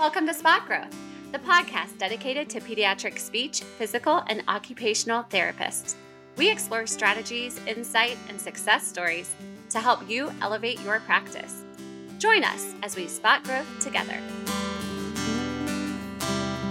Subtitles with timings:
[0.00, 0.96] Welcome to Spot Growth,
[1.30, 5.94] the podcast dedicated to pediatric speech, physical, and occupational therapists.
[6.38, 9.30] We explore strategies, insight, and success stories
[9.68, 11.64] to help you elevate your practice.
[12.18, 14.18] Join us as we spot growth together.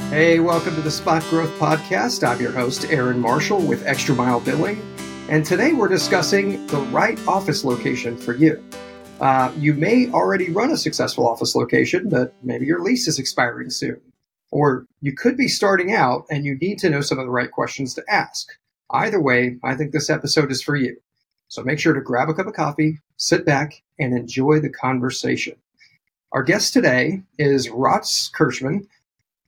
[0.09, 2.27] Hey, welcome to the Spot Growth Podcast.
[2.27, 4.81] I'm your host, Aaron Marshall with Extra Mile Billing,
[5.29, 8.63] and today we're discussing the right office location for you.
[9.19, 13.69] Uh, you may already run a successful office location, but maybe your lease is expiring
[13.69, 13.99] soon.
[14.51, 17.51] Or you could be starting out and you need to know some of the right
[17.51, 18.47] questions to ask.
[18.91, 20.97] Either way, I think this episode is for you.
[21.49, 25.55] So make sure to grab a cup of coffee, sit back, and enjoy the conversation.
[26.31, 28.87] Our guest today is Ross Kirchman.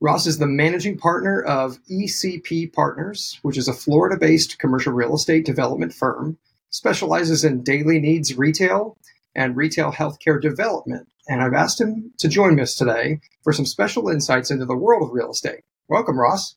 [0.02, 5.16] Ross is the managing partner of ECP Partners, which is a Florida based commercial real
[5.16, 6.38] estate development firm,
[6.72, 8.98] specializes in daily needs retail
[9.36, 11.08] and retail healthcare development.
[11.28, 15.04] And I've asked him to join us today for some special insights into the world
[15.04, 15.62] of real estate.
[15.88, 16.56] Welcome, Ross.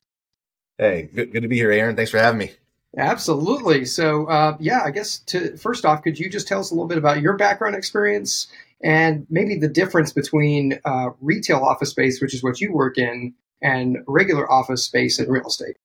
[0.77, 1.95] Hey, good, good to be here, Aaron.
[1.95, 2.51] Thanks for having me.
[2.97, 3.85] Absolutely.
[3.85, 6.87] So, uh, yeah, I guess to first off, could you just tell us a little
[6.87, 8.47] bit about your background experience
[8.81, 13.33] and maybe the difference between uh, retail office space, which is what you work in,
[13.61, 15.77] and regular office space in real estate?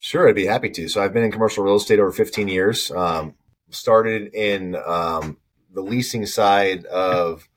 [0.00, 0.88] Sure, I'd be happy to.
[0.88, 2.90] So, I've been in commercial real estate over 15 years.
[2.90, 3.34] Um,
[3.70, 5.36] started in um,
[5.72, 7.48] the leasing side of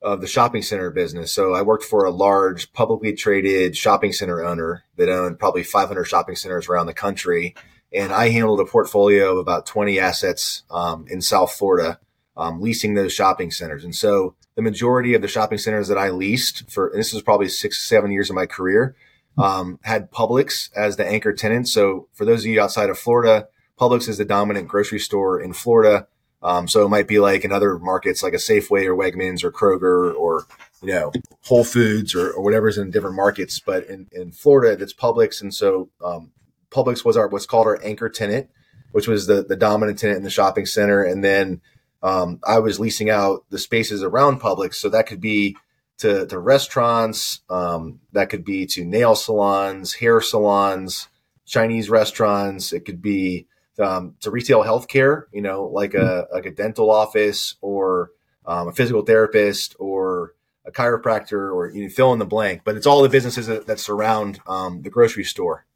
[0.00, 1.32] of the shopping center business.
[1.32, 6.04] So I worked for a large publicly traded shopping center owner that owned probably 500
[6.04, 7.56] shopping centers around the country,
[7.92, 11.98] and I handled a portfolio of about 20 assets um, in South Florida,
[12.36, 13.82] um, leasing those shopping centers.
[13.82, 17.48] And so the majority of the shopping centers that I leased for this was probably
[17.48, 18.94] six seven years of my career
[19.38, 21.68] um, had Publix as the anchor tenant.
[21.68, 23.48] So for those of you outside of Florida,
[23.78, 26.08] Publix is the dominant grocery store in Florida.
[26.42, 29.50] Um, so it might be like in other markets, like a Safeway or Wegmans or
[29.50, 30.46] Kroger or
[30.82, 33.58] you know Whole Foods or, or whatever's in different markets.
[33.58, 36.32] But in, in Florida, it's Publix, and so um,
[36.70, 38.50] Publix was our what's called our anchor tenant,
[38.92, 41.02] which was the the dominant tenant in the shopping center.
[41.02, 41.60] And then
[42.02, 45.56] um, I was leasing out the spaces around Publix, so that could be
[45.98, 51.08] to, to restaurants, um, that could be to nail salons, hair salons,
[51.44, 52.72] Chinese restaurants.
[52.72, 53.46] It could be
[53.78, 58.10] um, to retail healthcare, you know, like a like a dental office or
[58.46, 60.34] um, a physical therapist or
[60.64, 62.62] a chiropractor or you know, fill in the blank.
[62.64, 65.66] But it's all the businesses that, that surround um, the grocery store.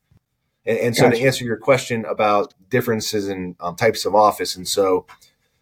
[0.64, 1.16] And, and so gotcha.
[1.16, 5.06] to answer your question about differences in um, types of office, and so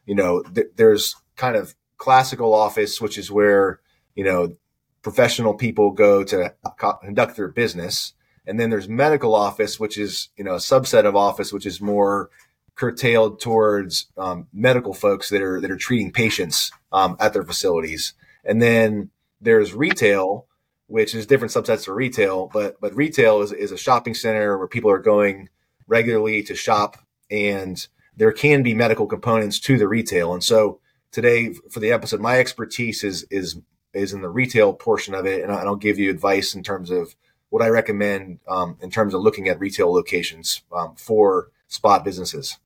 [0.06, 3.80] you know, th- there's kind of classical office, which is where
[4.14, 4.56] you know
[5.02, 6.54] professional people go to
[7.00, 8.12] conduct their business
[8.50, 11.80] and then there's medical office, which is, you know, a subset of office, which is
[11.80, 12.30] more
[12.74, 18.12] curtailed towards um, medical folks that are, that are treating patients um, at their facilities.
[18.44, 20.46] And then there's retail,
[20.88, 24.66] which is different subsets of retail, but, but retail is, is a shopping center where
[24.66, 25.48] people are going
[25.86, 26.96] regularly to shop
[27.30, 27.86] and
[28.16, 30.32] there can be medical components to the retail.
[30.32, 30.80] And so
[31.12, 33.60] today for the episode, my expertise is, is,
[33.94, 35.44] is in the retail portion of it.
[35.44, 37.14] And I'll give you advice in terms of
[37.50, 42.58] what I recommend um, in terms of looking at retail locations um, for spot businesses.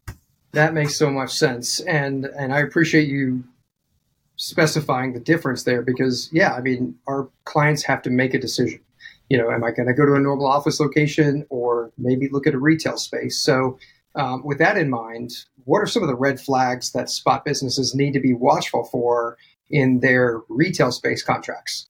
[0.52, 3.42] That makes so much sense, and and I appreciate you
[4.36, 8.80] specifying the difference there because yeah, I mean our clients have to make a decision.
[9.30, 12.46] You know, am I going to go to a normal office location or maybe look
[12.46, 13.38] at a retail space?
[13.38, 13.78] So,
[14.14, 15.32] um, with that in mind,
[15.64, 19.38] what are some of the red flags that spot businesses need to be watchful for
[19.70, 21.88] in their retail space contracts?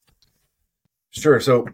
[1.11, 1.41] Sure.
[1.41, 1.67] So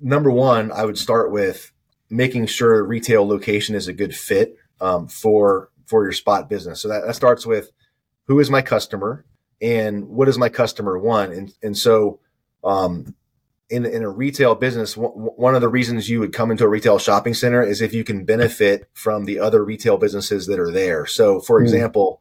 [0.00, 1.72] number one, I would start with
[2.10, 6.80] making sure retail location is a good fit um, for for your spot business.
[6.80, 7.70] So that, that starts with
[8.26, 9.24] who is my customer
[9.60, 12.20] and what does my customer want, and and so
[12.62, 13.14] um,
[13.70, 16.68] in in a retail business, w- one of the reasons you would come into a
[16.68, 20.70] retail shopping center is if you can benefit from the other retail businesses that are
[20.70, 21.06] there.
[21.06, 21.64] So, for mm.
[21.64, 22.20] example.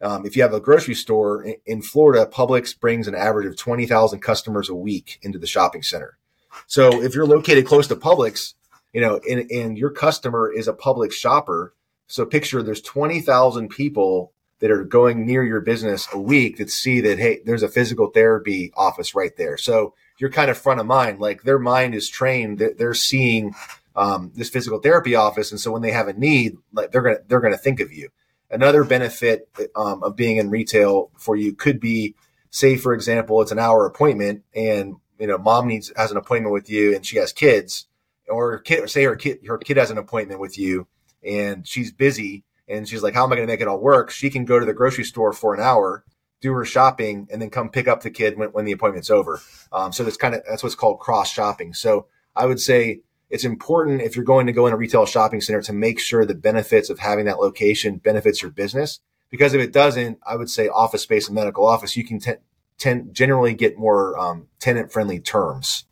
[0.00, 3.56] Um, if you have a grocery store in, in Florida, Publix brings an average of
[3.56, 6.18] 20,000 customers a week into the shopping center.
[6.66, 8.54] So if you're located close to Publix,
[8.92, 11.74] you know, and, and your customer is a Publix shopper,
[12.06, 17.00] so picture there's 20,000 people that are going near your business a week that see
[17.00, 19.56] that, hey, there's a physical therapy office right there.
[19.56, 21.20] So you're kind of front of mind.
[21.20, 23.54] Like their mind is trained that they're seeing
[23.96, 25.50] um, this physical therapy office.
[25.50, 27.80] And so when they have a need, like they're going to, they're going to think
[27.80, 28.08] of you.
[28.50, 32.14] Another benefit um, of being in retail for you could be,
[32.50, 36.52] say, for example, it's an hour appointment and you know, mom needs has an appointment
[36.52, 37.86] with you and she has kids,
[38.28, 40.86] or kid, say her kid her kid has an appointment with you
[41.22, 44.10] and she's busy and she's like, how am I going to make it all work?
[44.10, 46.04] She can go to the grocery store for an hour,
[46.40, 49.40] do her shopping, and then come pick up the kid when, when the appointment's over.
[49.72, 51.74] Um, so that's kind of that's what's called cross shopping.
[51.74, 53.00] So I would say
[53.30, 56.24] it's important if you're going to go in a retail shopping center to make sure
[56.24, 59.00] the benefits of having that location benefits your business.
[59.30, 62.34] Because if it doesn't, I would say office space and medical office, you can t-
[62.78, 65.84] tend generally get more um, tenant friendly terms.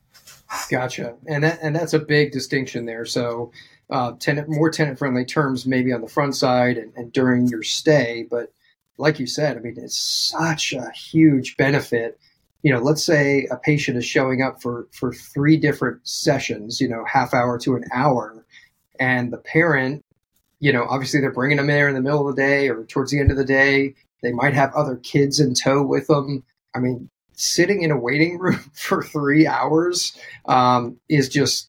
[0.70, 3.06] Gotcha, and that and that's a big distinction there.
[3.06, 3.52] So,
[3.90, 7.62] uh, tenant more tenant friendly terms maybe on the front side and, and during your
[7.62, 8.52] stay, but
[8.98, 12.18] like you said, I mean, it's such a huge benefit
[12.62, 16.88] you know, let's say a patient is showing up for for three different sessions, you
[16.88, 18.44] know, half hour to an hour,
[19.00, 20.04] and the parent,
[20.60, 23.10] you know, obviously they're bringing them there in the middle of the day or towards
[23.10, 23.94] the end of the day.
[24.22, 26.44] They might have other kids in tow with them.
[26.74, 30.16] I mean, sitting in a waiting room for three hours
[30.46, 31.68] um, is just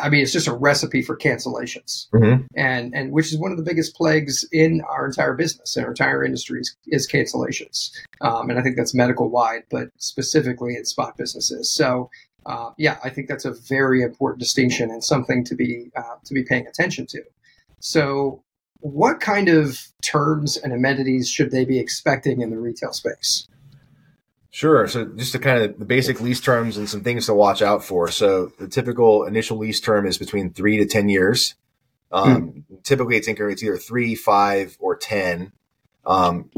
[0.00, 2.42] I mean, it's just a recipe for cancellations, mm-hmm.
[2.54, 5.92] and and which is one of the biggest plagues in our entire business and our
[5.92, 7.90] entire industry is, is cancellations,
[8.20, 11.70] um, and I think that's medical wide, but specifically in spot businesses.
[11.70, 12.10] So,
[12.46, 16.34] uh, yeah, I think that's a very important distinction and something to be uh, to
[16.34, 17.22] be paying attention to.
[17.80, 18.42] So,
[18.80, 23.46] what kind of terms and amenities should they be expecting in the retail space?
[24.50, 24.88] Sure.
[24.88, 27.84] So just to kind of the basic lease terms and some things to watch out
[27.84, 28.08] for.
[28.10, 31.54] So the typical initial lease term is between three to 10 years.
[32.10, 32.74] Um, hmm.
[32.82, 35.52] Typically it's increments either three, five, or 10.
[36.04, 36.50] Um,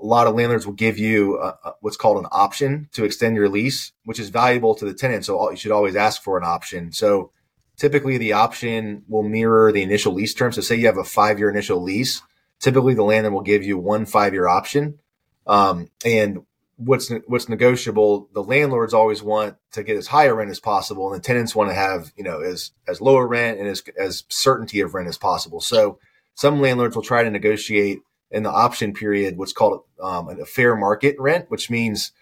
[0.00, 3.36] a lot of landlords will give you a, a, what's called an option to extend
[3.36, 5.24] your lease, which is valuable to the tenant.
[5.24, 6.92] So you should always ask for an option.
[6.92, 7.32] So
[7.76, 10.52] typically the option will mirror the initial lease term.
[10.52, 12.20] So say you have a five year initial lease,
[12.58, 14.98] typically the landlord will give you one five year option.
[15.46, 16.44] Um, and
[16.80, 18.28] what's what's negotiable.
[18.32, 21.54] The landlords always want to get as high a rent as possible, and the tenants
[21.54, 25.08] want to have you know as as lower rent and as as certainty of rent
[25.08, 25.60] as possible.
[25.60, 25.98] So
[26.34, 28.00] some landlords will try to negotiate
[28.30, 32.12] in the option period what's called um, a fair market rent, which means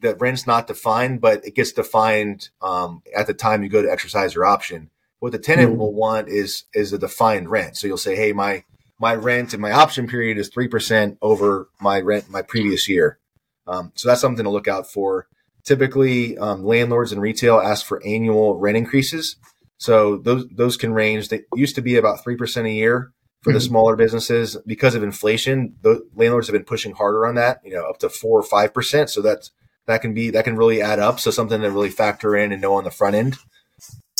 [0.00, 3.90] that rent's not defined, but it gets defined um, at the time you go to
[3.90, 4.90] exercise your option.
[5.18, 5.78] What the tenant mm-hmm.
[5.78, 7.76] will want is is a defined rent.
[7.76, 8.64] So you'll say, hey, my
[9.00, 13.18] my rent in my option period is three percent over my rent my previous year.
[13.66, 15.26] Um, so that's something to look out for.
[15.64, 19.36] Typically, um, landlords and retail ask for annual rent increases.
[19.78, 21.28] So those those can range.
[21.28, 23.68] They used to be about three percent a year for the mm-hmm.
[23.68, 25.74] smaller businesses because of inflation.
[25.82, 27.60] The landlords have been pushing harder on that.
[27.64, 29.10] You know, up to four or five percent.
[29.10, 29.50] So that's
[29.86, 31.20] that can be that can really add up.
[31.20, 33.36] So something to really factor in and know on the front end.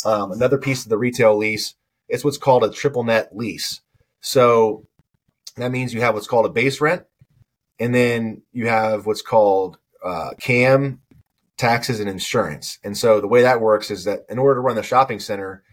[0.05, 1.75] Um, another piece of the retail lease
[2.07, 3.81] is what's called a triple net lease.
[4.21, 4.85] So
[5.55, 7.03] that means you have what's called a base rent,
[7.79, 11.01] and then you have what's called uh, CAM,
[11.57, 12.79] taxes, and insurance.
[12.83, 15.63] And so the way that works is that in order to run the shopping center,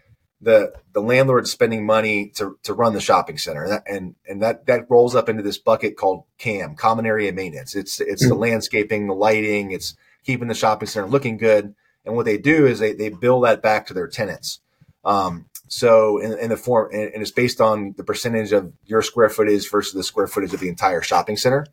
[0.41, 4.41] the the landlord's spending money to, to run the shopping center, and that, and, and
[4.41, 7.75] that that rolls up into this bucket called CAM, common area maintenance.
[7.75, 8.29] It's it's mm-hmm.
[8.29, 11.73] the landscaping, the lighting, it's keeping the shopping center looking good.
[12.05, 14.59] And what they do is they they bill that back to their tenants.
[15.03, 19.01] Um, so in, in the form, and, and it's based on the percentage of your
[19.01, 21.65] square footage versus the square footage of the entire shopping center.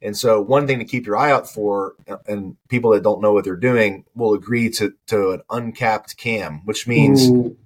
[0.00, 3.20] And so, one thing to keep your eye out for, uh, and people that don't
[3.20, 7.56] know what they're doing will agree to, to an uncapped cam, which means Ooh.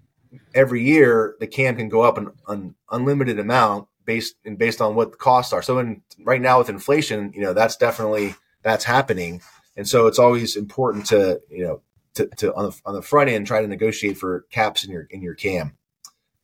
[0.55, 4.95] every year the cam can go up an, an unlimited amount based and based on
[4.95, 5.63] what the costs are.
[5.63, 9.43] So, in right now with inflation, you know that's definitely that's happening,
[9.77, 11.83] and so it's always important to you know
[12.15, 15.07] to, to on the on the front end try to negotiate for caps in your
[15.11, 15.77] in your cam.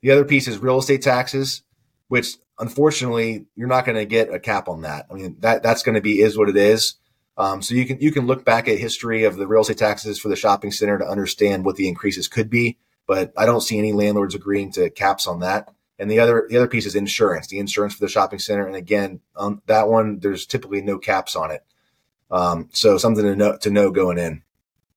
[0.02, 1.62] The other piece is real estate taxes,
[2.09, 5.07] which unfortunately, you're not going to get a cap on that.
[5.11, 6.95] I mean, that that's going to be is what it is.
[7.37, 10.19] Um, so you can you can look back at history of the real estate taxes
[10.19, 12.79] for the shopping center to understand what the increases could be.
[13.07, 15.73] But I don't see any landlords agreeing to caps on that.
[16.00, 18.67] And the other the other piece is insurance, the insurance for the shopping center.
[18.67, 21.65] And again, um, that one there's typically no caps on it.
[22.31, 24.43] Um, so something to know to know going in.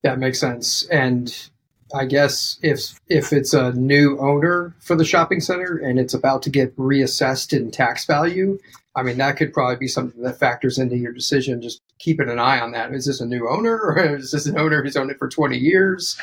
[0.04, 0.86] That makes sense.
[0.88, 1.51] And
[1.94, 6.44] I guess if if it's a new owner for the shopping center and it's about
[6.44, 8.60] to get reassessed in tax value,
[8.96, 11.62] I mean that could probably be something that factors into your decision.
[11.62, 12.94] Just keeping an eye on that.
[12.94, 15.58] Is this a new owner or is this an owner who's owned it for twenty
[15.58, 16.18] years?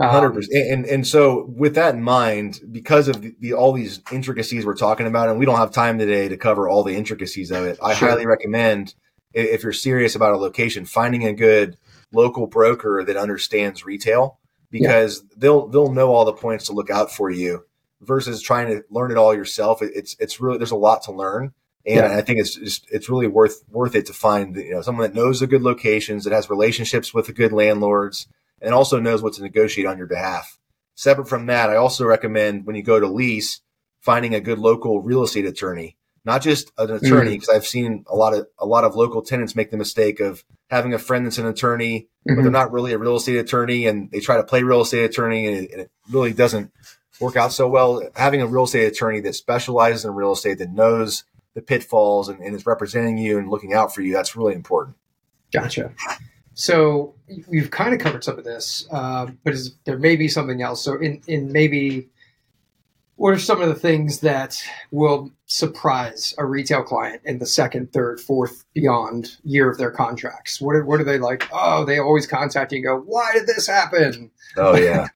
[0.00, 0.70] Hundred um, percent.
[0.70, 4.76] And and so with that in mind, because of the, the, all these intricacies we're
[4.76, 7.78] talking about, and we don't have time today to cover all the intricacies of it,
[7.82, 8.08] I sure.
[8.08, 8.94] highly recommend
[9.34, 11.76] if you're serious about a location, finding a good
[12.12, 14.37] local broker that understands retail
[14.70, 15.34] because yeah.
[15.36, 17.64] they'll they'll know all the points to look out for you
[18.00, 19.82] versus trying to learn it all yourself.
[19.82, 21.52] It's it's really there's a lot to learn,
[21.86, 22.16] and yeah.
[22.16, 25.18] I think it's just it's really worth worth it to find you know someone that
[25.18, 28.28] knows the good locations, that has relationships with the good landlords,
[28.60, 30.58] and also knows what to negotiate on your behalf.
[30.94, 33.60] Separate from that, I also recommend when you go to lease
[34.00, 37.56] finding a good local real estate attorney not just an attorney, because mm-hmm.
[37.56, 40.94] I've seen a lot of a lot of local tenants make the mistake of having
[40.94, 42.06] a friend that's an attorney, mm-hmm.
[42.24, 42.52] but they're mm-hmm.
[42.52, 45.56] not really a real estate attorney, and they try to play real estate attorney, and
[45.56, 46.72] it, and it really doesn't
[47.20, 48.02] work out so well.
[48.14, 52.40] Having a real estate attorney that specializes in real estate that knows the pitfalls and,
[52.40, 54.96] and is representing you and looking out for you, that's really important.
[55.52, 55.92] Gotcha.
[56.54, 57.14] So
[57.48, 60.84] we've kind of covered some of this, uh, but is, there may be something else.
[60.84, 62.08] So in, in maybe
[63.18, 67.92] what are some of the things that will surprise a retail client in the second,
[67.92, 70.60] third, fourth, beyond year of their contracts?
[70.60, 71.48] What are, what are they like?
[71.52, 75.08] Oh, they always contact you and go, "Why did this happen?" Oh yeah.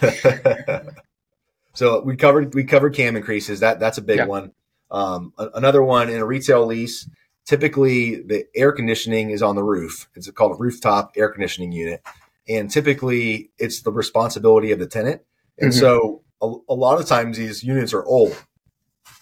[1.74, 3.58] so we covered we covered CAM increases.
[3.60, 4.26] That that's a big yeah.
[4.26, 4.52] one.
[4.92, 7.08] Um, another one in a retail lease,
[7.46, 10.08] typically the air conditioning is on the roof.
[10.14, 12.00] It's called a rooftop air conditioning unit.
[12.48, 15.22] And typically it's the responsibility of the tenant.
[15.58, 15.80] And mm-hmm.
[15.80, 18.36] so a, a, lot of times these units are old.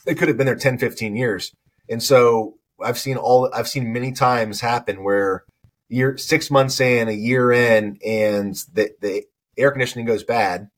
[0.05, 1.55] They could have been there 10, 15 years.
[1.89, 5.45] And so I've seen all, I've seen many times happen where
[5.89, 9.25] year, six months in, a year in, and the, the
[9.57, 10.71] air conditioning goes bad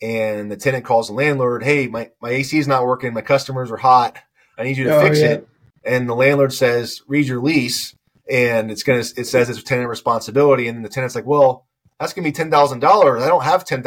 [0.00, 3.14] and the tenant calls the landlord, Hey, my, my AC is not working.
[3.14, 4.18] My customers are hot.
[4.58, 5.32] I need you to oh, fix yeah.
[5.32, 5.48] it.
[5.84, 7.94] And the landlord says, read your lease.
[8.30, 10.68] And it's going to, it says it's a tenant responsibility.
[10.68, 11.66] And the tenant's like, well,
[11.98, 13.22] that's going to be $10,000.
[13.22, 13.82] I don't have $10,000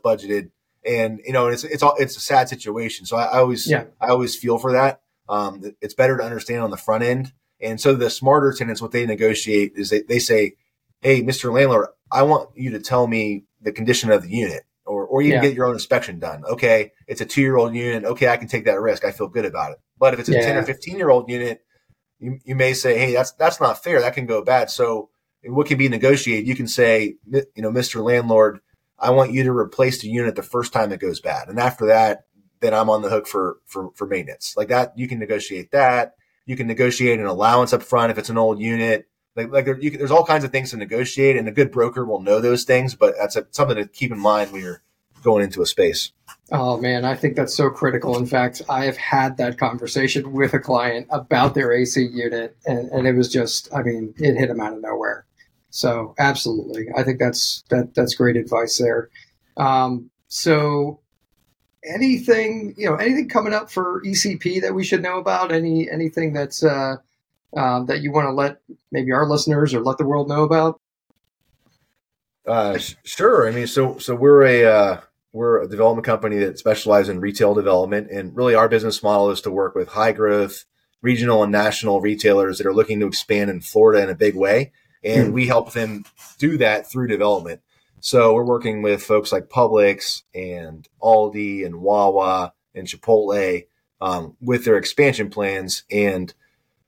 [0.00, 0.50] budgeted.
[0.88, 3.04] And, you know, it's, it's all, it's a sad situation.
[3.04, 3.84] So I, I always, yeah.
[4.00, 5.02] I always feel for that.
[5.28, 7.32] Um, it's better to understand on the front end.
[7.60, 10.54] And so the smarter tenants, what they negotiate is they, they say,
[11.00, 11.52] Hey, Mr.
[11.52, 15.28] Landlord, I want you to tell me the condition of the unit or, or you
[15.28, 15.40] yeah.
[15.40, 16.44] can get your own inspection done.
[16.44, 18.04] Okay, it's a two year old unit.
[18.04, 19.04] Okay, I can take that risk.
[19.04, 19.78] I feel good about it.
[19.98, 20.46] But if it's a yeah.
[20.46, 21.62] 10 or 15 year old unit,
[22.18, 24.00] you, you may say, hey, that's that's not fair.
[24.00, 24.70] That can go bad.
[24.70, 25.10] So
[25.44, 26.48] what can be negotiated?
[26.48, 28.02] You can say, you know, Mr.
[28.02, 28.60] Landlord,
[28.98, 31.48] I want you to replace the unit the first time it goes bad.
[31.48, 32.24] And after that,
[32.60, 34.54] then I'm on the hook for for for maintenance.
[34.56, 36.14] Like that, you can negotiate that.
[36.46, 39.06] You can negotiate an allowance up front if it's an old unit.
[39.36, 42.04] Like, like there, can, there's all kinds of things to negotiate, and a good broker
[42.04, 42.94] will know those things.
[42.94, 44.82] But that's a, something to keep in mind when you're
[45.22, 46.12] going into a space.
[46.50, 48.16] Oh man, I think that's so critical.
[48.16, 52.88] In fact, I have had that conversation with a client about their AC unit, and,
[52.90, 55.26] and it was just, I mean, it hit them out of nowhere.
[55.70, 59.10] So absolutely, I think that's that that's great advice there.
[59.56, 61.00] Um, so
[61.84, 65.52] anything you know anything coming up for ECP that we should know about?
[65.52, 66.96] Any anything that's uh,
[67.56, 68.60] uh, that you want to let
[68.90, 70.80] maybe our listeners or let the world know about?
[72.46, 73.46] Uh, sure.
[73.46, 75.00] I mean, so so we're a uh,
[75.32, 79.42] we're a development company that specializes in retail development, and really our business model is
[79.42, 80.64] to work with high growth
[81.00, 84.72] regional and national retailers that are looking to expand in Florida in a big way,
[85.08, 85.32] and mm.
[85.32, 86.04] we help them
[86.38, 87.62] do that through development.
[88.00, 93.66] So we're working with folks like Publix and Aldi and Wawa and Chipotle
[94.00, 96.32] um, with their expansion plans, and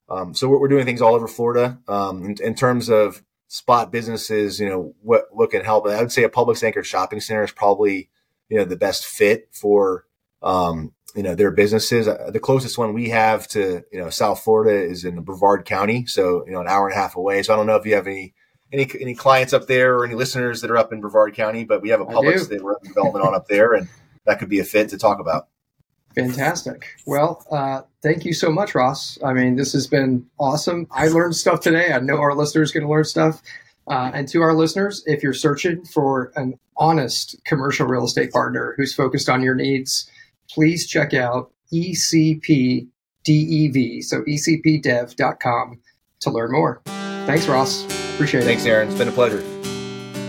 [0.09, 4.61] um, so we're, doing things all over Florida um, in, in, terms of spot businesses.
[4.61, 5.87] You know what what can help.
[5.89, 8.11] I would say a Publix anchored shopping center is probably
[8.49, 10.07] you know the best fit for
[10.43, 12.09] um, you know their businesses.
[12.09, 16.07] Uh, the closest one we have to you know South Florida is in Brevard County,
[16.07, 17.43] so you know an hour and a half away.
[17.43, 18.35] So I don't know if you have any
[18.73, 21.83] any any clients up there or any listeners that are up in Brevard County, but
[21.83, 23.89] we have a Publix that we're development on up there, and
[24.27, 25.49] that could be a fit to talk about.
[26.15, 26.97] Fantastic.
[27.07, 29.19] Well, uh, thank you so much, Ross.
[29.25, 30.89] I mean, this has been awesome.
[30.91, 31.93] I learned stuff today.
[31.93, 33.43] I know our listeners going to learn stuff.
[33.87, 38.75] Uh, and to our listeners, if you're searching for an honest commercial real estate partner
[38.77, 40.11] who's focused on your needs,
[40.55, 42.89] please check out ECP
[43.25, 45.81] DEV, so ecpdev.com
[46.21, 46.83] to learn more.
[47.27, 47.85] Thanks, Ross.
[48.15, 48.47] Appreciate it.
[48.47, 48.89] Thanks, Aaron.
[48.89, 49.43] It's been a pleasure.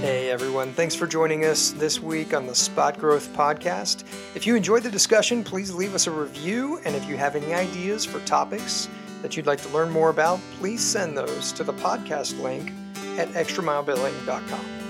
[0.01, 0.73] Hey, everyone.
[0.73, 4.03] Thanks for joining us this week on the Spot Growth Podcast.
[4.35, 6.79] If you enjoyed the discussion, please leave us a review.
[6.85, 8.89] And if you have any ideas for topics
[9.21, 12.71] that you'd like to learn more about, please send those to the podcast link
[13.19, 14.80] at extramilebilling.com.